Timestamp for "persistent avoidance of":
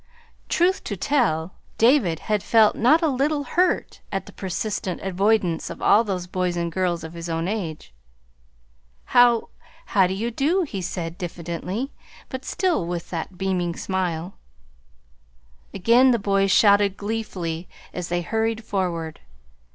4.33-5.79